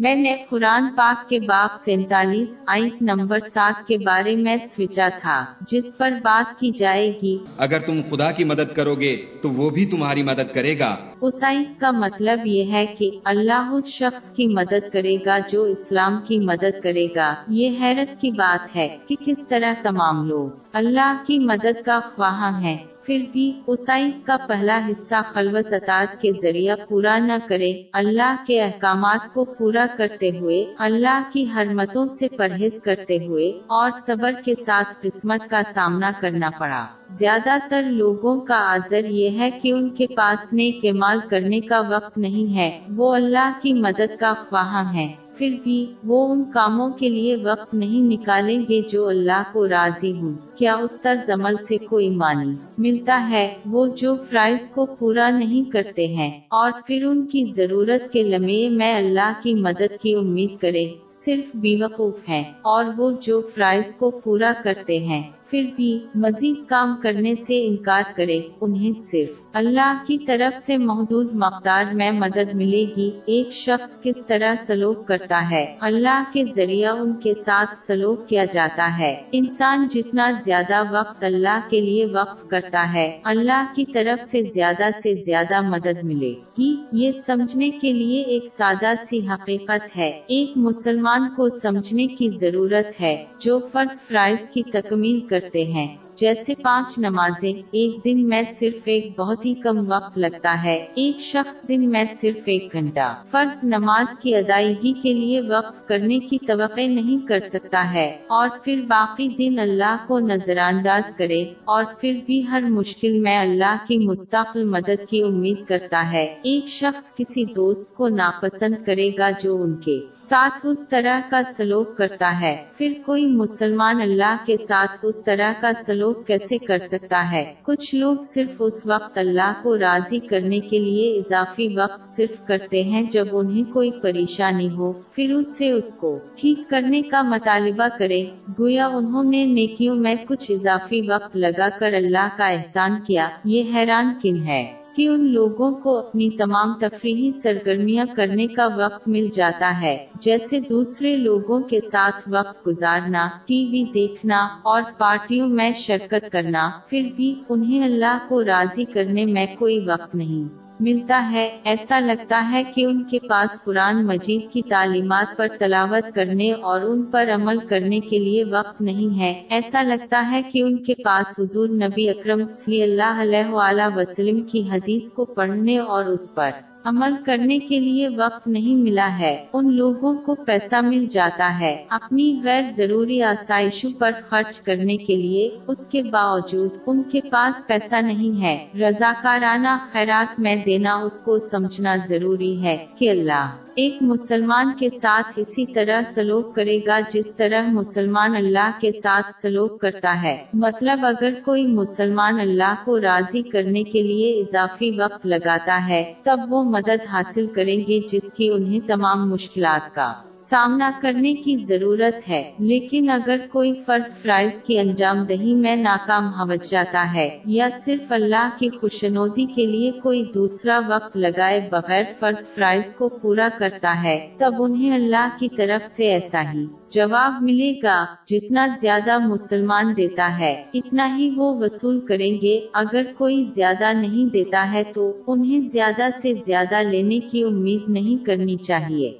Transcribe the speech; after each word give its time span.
میں 0.00 0.14
نے 0.14 0.36
قرآن 0.50 0.84
پاک 0.96 1.28
کے 1.28 1.40
باب 1.40 1.74
سینتالیس 1.74 2.60
آئٹ 2.66 3.02
نمبر 3.02 3.38
سات 3.38 3.88
کے 3.88 3.98
بارے 3.98 4.36
میں 4.36 4.56
سوچا 4.56 5.08
تھا 5.20 5.44
جس 5.60 5.98
پر 5.98 6.10
بات 6.22 6.60
کی 6.60 6.70
جائے 6.70 7.18
گی۔ 7.22 7.38
اگر 7.58 7.78
تم 7.78 8.00
خدا 8.10 8.32
کی 8.32 8.44
مدد 8.44 8.76
کرو 8.76 8.94
گے 8.94 9.16
تو 9.42 9.50
وہ 9.50 9.70
بھی 9.70 9.86
تمہاری 9.86 10.22
مدد 10.22 10.54
کرے 10.54 10.78
گا۔ 10.78 10.96
اس 11.20 11.44
آئٹ 11.44 11.80
کا 11.80 11.90
مطلب 11.90 12.40
یہ 12.44 12.72
ہے 12.72 12.86
کہ 12.86 13.10
اللہ 13.24 13.70
اس 13.72 13.86
شخص 13.86 14.30
کی 14.30 14.46
مدد 14.46 14.92
کرے 14.92 15.16
گا 15.26 15.38
جو 15.50 15.64
اسلام 15.64 16.20
کی 16.28 16.38
مدد 16.38 16.80
کرے 16.82 17.06
گا۔ 17.16 17.34
یہ 17.48 17.70
حیرت 17.80 18.20
کی 18.20 18.30
بات 18.30 18.76
ہے 18.76 18.96
کہ 19.08 19.16
کس 19.26 19.48
طرح 19.48 19.72
تمام 19.82 20.28
لوگ 20.28 20.48
اللہ 20.72 21.22
کی 21.26 21.38
مدد 21.38 21.84
کا 21.84 22.00
خواہاں 22.14 22.60
ہیں۔ 22.60 22.78
پھر 23.08 23.22
بھی 23.32 23.52
اسائی 23.66 24.10
کا 24.24 24.36
پہلا 24.48 24.80
حصہ 24.90 25.14
خلوص 25.32 25.72
اطاعت 25.72 26.20
کے 26.20 26.32
ذریعہ 26.32 26.74
پورا 26.88 27.18
نہ 27.18 27.32
کرے 27.48 27.82
اللہ 27.92 28.34
کے 28.46 28.60
احکامات 28.62 29.34
کو 29.34 29.44
پورا 29.44 29.86
کرتے 29.98 30.30
ہوئے، 30.38 30.64
اللہ 30.78 31.20
کی 31.32 31.44
حرمتوں 31.54 32.06
سے 32.08 32.28
پرہیز 32.36 32.80
کرتے 32.80 33.16
ہوئے 33.26 33.48
اور 33.68 33.90
صبر 33.90 34.32
کے 34.44 34.54
ساتھ 34.54 34.88
قسمت 35.02 35.48
کا 35.50 35.62
سامنا 35.62 36.10
کرنا 36.20 36.50
پڑا۔ 36.58 36.84
زیادہ 37.08 37.56
تر 37.70 37.82
لوگوں 37.82 38.40
کا 38.40 38.74
عذر 38.74 39.04
یہ 39.04 39.38
ہے 39.38 39.50
کہ 39.50 39.72
ان 39.72 39.88
کے 39.90 40.06
پاس 40.16 40.52
نیک 40.52 40.84
مال 40.94 41.20
کرنے 41.30 41.60
کا 41.60 41.80
وقت 41.88 42.18
نہیں 42.18 42.56
ہے، 42.56 42.70
وہ 42.96 43.14
اللہ 43.14 43.50
کی 43.62 43.72
مدد 43.72 44.20
کا 44.20 44.34
خواہاں 44.48 44.94
ہے 44.94 45.08
پھر 45.38 45.56
بھی 45.64 45.86
وہ 46.04 46.32
ان 46.32 46.44
کاموں 46.44 46.90
کے 46.90 47.08
لیے 47.08 47.36
وقت 47.36 47.74
نہیں 47.74 48.00
نکالیں 48.00 48.62
گے 48.68 48.80
جو 48.90 49.08
اللہ 49.08 49.42
کو 49.52 49.68
راضی 49.68 50.12
ہوں۔ 50.12 50.32
کیا 50.56 50.74
اس 50.74 51.02
طرز 51.02 51.30
عمل 51.30 51.56
سے 51.56 51.76
کوئی 51.78 52.10
مانی؟ 52.10 52.54
ملتا 52.78 53.26
ہے 53.30 53.54
وہ 53.66 53.86
جو 53.86 54.14
فرائض 54.14 54.68
کو 54.68 54.86
پورا 54.86 55.30
نہیں 55.30 55.70
کرتے 55.70 56.06
ہیں۔ 56.06 56.40
اور 56.50 56.70
پھر 56.86 57.04
ان 57.04 57.26
کی 57.26 57.44
ضرورت 57.44 58.12
کے 58.12 58.22
لمحے 58.22 58.68
میں 58.68 58.94
اللہ 58.94 59.32
کی 59.42 59.54
مدد 59.54 60.02
کی 60.02 60.14
امید 60.14 60.60
کرے 60.60 60.86
صرف 61.10 61.56
بیوقوف 61.56 62.28
ہیں۔ 62.28 62.44
اور 62.62 62.84
وہ 62.96 63.10
جو 63.22 63.40
فرائض 63.40 63.94
کو 63.94 64.10
پورا 64.10 64.52
کرتے 64.64 64.98
ہیں۔ 64.98 65.22
پھر 65.50 65.64
بھی 65.76 65.98
مزید 66.14 66.68
کام 66.68 66.96
کرنے 67.02 67.34
سے 67.34 67.66
انکار 67.66 68.02
کرے، 68.16 68.40
انہیں 68.60 68.92
صرف 68.92 69.40
اللہ 69.52 70.04
کی 70.06 70.18
طرف 70.18 70.56
سے 70.56 70.76
محدود 70.78 71.34
مقدار 71.34 71.84
میں 71.92 72.12
مدد 72.12 72.54
ملے 72.54 72.84
گی۔ 72.96 73.10
ایک 73.26 73.52
شخص 73.52 74.02
کس 74.02 74.26
طرح 74.26 74.54
سلوک 74.54 75.08
کرتا 75.08 75.50
ہے، 75.50 75.76
اللہ 75.80 76.22
کے 76.32 76.44
ذریعہ 76.44 76.92
ان 76.92 77.12
کے 77.14 77.34
ساتھ 77.34 77.78
سلوک 77.78 78.28
کیا 78.28 78.44
جاتا 78.44 78.98
ہے۔ 78.98 79.22
انسان 79.32 79.86
جتنا 79.90 80.30
زیادہ 80.30 80.82
وقت 80.90 81.24
اللہ 81.24 81.60
کے 81.70 81.80
لیے 81.80 82.06
وقف 82.06 82.48
کرتا 82.48 82.92
ہے، 82.94 83.18
اللہ 83.24 83.64
کی 83.76 83.84
طرف 83.84 84.24
سے 84.24 84.42
زیادہ 84.42 84.90
سے 85.02 85.14
زیادہ 85.14 85.60
مدد 85.60 86.04
ملے 86.04 86.34
گی۔ 86.58 86.76
یہ 86.92 87.10
سمجھنے 87.10 87.70
کے 87.70 87.92
لیے 87.92 88.22
ایک 88.22 88.46
سادہ 88.46 88.92
سی 88.98 89.28
حقیقت 89.28 89.96
ہے۔ 89.96 90.10
ایک 90.26 90.52
مسلمان 90.56 91.28
کو 91.36 91.48
سمجھنے 91.48 92.06
کی 92.06 92.28
ضرورت 92.28 93.00
ہے، 93.00 93.24
جو 93.40 93.58
فرض 93.72 94.00
فرائض 94.08 94.48
کی 94.48 94.62
تکمیل 94.62 95.20
کرتے 95.40 95.64
ہیں۔ 95.64 96.07
جیسے 96.18 96.54
پانچ 96.62 96.98
نمازیں، 96.98 97.52
ایک 97.52 98.04
دن 98.04 98.28
میں 98.28 98.42
صرف 98.50 98.88
ایک 98.92 99.08
بہت 99.18 99.44
ہی 99.46 99.52
کم 99.54 99.78
وقت 99.88 100.16
لگتا 100.18 100.54
ہے، 100.64 100.76
ایک 100.94 101.20
شخص 101.22 101.62
دن 101.68 101.88
میں 101.90 102.04
صرف 102.10 102.38
ایک 102.44 102.72
گھنٹہ۔ 102.72 103.12
فرض 103.30 103.62
نماز 103.64 104.16
کی 104.18 104.34
ادائیگی 104.34 104.92
کے 104.92 105.12
لیے 105.14 105.40
وقف 105.48 105.86
کرنے 105.88 106.18
کی 106.20 106.38
توقع 106.46 106.86
نہیں 106.88 107.26
کر 107.26 107.40
سکتا 107.44 107.82
ہے، 107.94 108.06
اور 108.28 108.48
پھر 108.64 108.80
باقی 108.88 109.28
دن 109.28 109.58
اللہ 109.58 109.96
کو 110.06 110.18
نظر 110.20 110.58
انداز 110.58 111.12
کرے، 111.18 111.42
اور 111.64 111.84
پھر 112.00 112.18
بھی 112.26 112.40
ہر 112.48 112.62
مشکل 112.70 113.18
میں 113.20 113.36
اللہ 113.38 113.76
کی 113.88 113.98
مستقل 113.98 114.64
مدد 114.66 115.08
کی 115.10 115.22
امید 115.22 115.64
کرتا 115.68 116.02
ہے۔ 116.12 116.24
ایک 116.42 116.68
شخص 116.70 117.14
کسی 117.16 117.44
دوست 117.54 117.94
کو 117.96 118.08
ناپسند 118.08 118.84
کرے 118.86 119.10
گا 119.18 119.30
جو 119.42 119.56
ان 119.62 119.76
کے 119.76 119.98
ساتھ 120.20 120.66
اس 120.66 120.86
طرح 120.88 121.20
کا 121.30 121.42
سلوک 121.56 121.96
کرتا 121.98 122.34
ہے۔ 122.40 122.54
پھر 122.78 122.92
کوئی 123.06 123.26
مسلمان 123.26 124.00
اللہ 124.00 124.36
کے 124.46 124.56
ساتھ 124.58 124.98
اس 125.02 125.24
طرح 125.24 125.52
کا 125.60 125.72
سلوک 125.86 126.06
کیسے 126.12 126.58
کر 126.58 126.78
سکتا 126.78 127.32
ہے؟ 127.32 127.54
کچھ 127.62 127.94
لوگ 127.94 128.16
صرف 128.22 128.50
اس 128.60 128.86
وقت 128.86 129.18
اللہ 129.18 129.52
کو 129.62 129.78
راضی 129.78 130.18
کرنے 130.18 130.60
کے 130.60 130.78
لیے 130.78 131.18
اضافی 131.18 131.76
وقت 131.76 132.04
صرف 132.04 132.46
کرتے 132.46 132.82
ہیں 132.82 133.02
جب 133.02 133.26
انہیں 133.32 133.72
کوئی 133.72 133.90
پریشانی 134.02 134.70
ہو، 134.70 134.92
پھر 134.92 135.32
اس 135.32 135.58
سے 135.58 135.70
اس 135.70 135.92
کو 135.92 136.18
ٹھیک 136.36 136.70
کرنے 136.70 137.02
کا 137.02 137.22
مطالبہ 137.22 137.88
کرے 137.98 138.26
گویا 138.58 138.86
انہوں 138.86 139.24
نے 139.24 139.44
نیکیوں 139.44 139.94
میں 139.94 140.14
کچھ 140.28 140.50
اضافی 140.50 141.00
وقت 141.00 141.36
لگا 141.36 141.68
کر 141.78 141.92
اللہ 141.92 142.28
کا 142.36 142.48
احسان 142.48 142.90
کیا، 143.06 143.28
یہ 143.44 143.62
حیران 143.74 144.14
کن 144.22 144.36
ہے۔ 144.46 144.77
کہ 144.98 145.08
ان 145.08 145.32
لوگوں 145.32 145.70
کو 145.70 145.98
اپنی 145.98 146.30
تمام 146.30 146.72
تفریحی 146.80 147.30
سرگرمیاں 147.32 148.06
کرنے 148.16 148.46
کا 148.46 148.68
وقت 148.76 149.08
مل 149.08 149.28
جاتا 149.34 149.80
ہے، 149.80 150.06
جیسے 150.20 150.60
دوسرے 150.60 151.16
لوگوں 151.16 151.60
کے 151.60 151.80
ساتھ 151.80 152.28
وقت 152.32 152.66
گزارنا، 152.66 153.28
ٹی 153.46 153.64
وی 153.64 153.84
دیکھنا 153.94 154.48
اور 154.62 154.82
پارٹیوں 154.98 155.48
میں 155.48 155.72
شرکت 155.72 156.32
کرنا، 156.32 156.70
پھر 156.88 157.08
بھی 157.16 157.34
انہیں 157.48 157.84
اللہ 157.84 158.18
کو 158.28 158.44
راضی 158.44 158.84
کرنے 158.84 159.24
میں 159.26 159.46
کوئی 159.58 159.78
وقت 159.86 160.14
نہیں۔ 160.14 160.67
ملتا 160.80 161.28
ہے، 161.32 161.58
ایسا 161.64 162.00
لگتا 162.00 162.48
ہے 162.52 162.62
کہ 162.64 162.84
ان 162.84 163.02
کے 163.04 163.18
پاس 163.28 163.58
قرآن 163.64 164.06
مجید 164.06 164.52
کی 164.52 164.62
تعلیمات 164.62 165.36
پر 165.36 165.48
تلاوت 165.58 166.14
کرنے 166.14 166.52
اور 166.52 166.80
ان 166.80 167.02
پر 167.02 167.28
عمل 167.34 167.58
کرنے 167.58 168.00
کے 168.00 168.18
لیے 168.18 168.44
وقت 168.44 168.80
نہیں 168.80 169.20
ہے۔ 169.20 169.42
ایسا 169.50 169.82
لگتا 169.82 170.28
ہے 170.30 170.42
کہ 170.42 170.62
ان 170.62 170.76
کے 170.76 170.94
پاس 171.04 171.34
حضور 171.38 171.68
نبی 171.68 172.08
اکرم 172.08 172.46
صلی 172.48 172.82
اللہ 172.82 173.22
علیہ 173.22 173.50
وآلہ 173.50 173.96
وسلم 173.96 174.40
کی 174.40 174.68
حدیث 174.70 175.10
کو 175.10 175.24
پڑھنے 175.24 175.78
اور 175.78 176.04
اس 176.04 176.34
پر 176.34 176.50
عمل 176.84 177.14
کرنے 177.24 177.58
کے 177.58 177.80
لیے 177.80 178.08
وقت 178.08 178.46
نہیں 178.46 178.74
ملا 178.74 179.18
ہے۔ 179.18 179.46
ان 179.52 179.72
لوگوں 179.72 180.14
کو 180.14 180.34
پیسہ 180.34 180.76
مل 180.82 181.06
جاتا 181.06 181.60
ہے۔ 181.60 181.84
اپنی 181.88 182.40
غیر 182.44 182.62
ضروری 182.62 183.22
آسائشوں 183.22 183.90
پر 183.98 184.10
خرچ 184.28 184.60
کرنے 184.60 184.96
کے 184.96 185.16
لیے 185.16 185.50
اس 185.66 185.86
کے 185.86 186.02
باوجود 186.02 186.70
ان 186.86 187.02
کے 187.02 187.20
پاس 187.30 187.66
پیسہ 187.66 187.96
نہیں 188.02 188.42
ہے۔ 188.42 188.68
رضاکارانہ 188.74 189.76
خیرات 189.92 190.40
میں 190.40 190.56
دینا 190.56 190.94
اس 190.94 191.20
کو 191.20 191.38
سمجھنا 191.38 191.96
ضروری 191.96 192.62
ہے 192.62 192.86
کہ 192.98 193.10
اللہ 193.10 193.50
ایک 193.78 193.98
مسلمان 194.00 194.72
کے 194.78 194.90
ساتھ 194.90 195.32
اسی 195.36 195.66
طرح 195.66 196.02
سلوک 196.02 196.54
کرے 196.54 196.80
گا 196.86 197.00
جس 197.10 197.36
طرح 197.36 197.62
مسلمان 197.68 198.36
اللہ 198.36 198.70
کے 198.80 198.92
ساتھ 198.92 199.26
سلوک 199.42 199.80
کرتا 199.80 200.22
ہے۔ 200.22 200.44
مطلب 200.52 201.06
اگر 201.06 201.32
کوئی 201.44 201.66
مسلمان 201.66 202.40
اللہ 202.40 202.74
کو 202.84 203.00
راضی 203.00 203.42
کرنے 203.42 203.82
کے 203.84 204.02
لیے 204.02 204.40
اضافی 204.40 204.90
وقت 205.00 205.26
لگاتا 205.26 205.88
ہے، 205.88 206.14
تب 206.22 206.40
وہ 206.48 206.64
مدد 206.64 207.06
حاصل 207.12 207.46
کریں 207.46 207.76
گے 207.76 208.00
جس 208.12 208.32
کی 208.32 208.48
انہیں 208.48 208.80
تمام 208.86 209.30
مشکلات 209.30 209.94
کا۔ 209.94 210.14
سامنا 210.40 210.90
کرنے 211.02 211.34
کی 211.34 211.54
ضرورت 211.56 212.28
ہے، 212.28 212.42
لیکن 212.58 213.10
اگر 213.10 213.38
کوئی 213.52 213.72
فرد 213.86 214.22
فرائض 214.22 214.60
کی 214.62 214.78
انجام 214.78 215.24
دہی 215.24 215.54
میں 215.54 215.76
ناکام 215.76 216.28
ہو 216.28 216.54
جاتا 216.70 217.04
ہے، 217.14 217.28
یا 217.44 217.68
صرف 217.74 218.12
اللہ 218.12 218.48
کی 218.58 218.68
خوشنودی 218.70 219.44
کے 219.44 219.66
لیے 219.66 219.90
کوئی 220.02 220.22
دوسرا 220.34 220.80
وقت 220.88 221.16
لگائے 221.16 221.60
بغیر 221.72 222.04
فرض 222.18 222.46
فرائض 222.46 222.92
کو 222.92 223.08
پورا 223.08 223.48
کرتا 223.58 223.94
ہے، 224.02 224.18
تب 224.38 224.62
انہیں 224.62 224.94
اللہ 224.94 225.28
کی 225.38 225.48
طرف 225.56 225.86
سے 225.86 226.12
ایسا 226.12 226.42
ہی 226.54 226.66
جواب 226.90 227.42
ملے 227.42 227.72
گا 227.82 228.04
جتنا 228.26 228.66
زیادہ 228.80 229.18
مسلمان 229.18 229.96
دیتا 229.96 230.38
ہے، 230.38 230.54
اتنا 230.74 231.16
ہی 231.16 231.30
وہ 231.36 231.54
وصول 231.54 232.00
کریں 232.00 232.32
گے 232.42 232.58
اگر 232.72 233.12
کوئی 233.18 233.44
زیادہ 233.44 233.92
نہیں 233.92 234.32
دیتا 234.32 234.72
ہے 234.72 234.82
تو 234.94 235.12
انہیں 235.26 235.60
زیادہ 235.60 236.08
سے 236.22 236.34
زیادہ 236.34 236.82
لینے 236.82 237.20
کی 237.20 237.42
امید 237.42 237.88
نہیں 237.88 238.24
کرنی 238.24 238.56
چاہیے۔ 238.56 239.16